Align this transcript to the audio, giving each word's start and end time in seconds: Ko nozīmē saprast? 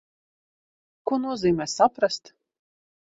Ko 1.11 1.19
nozīmē 1.27 1.69
saprast? 1.77 2.33